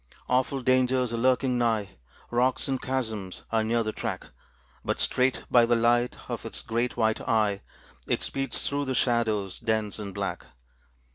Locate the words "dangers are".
0.63-1.17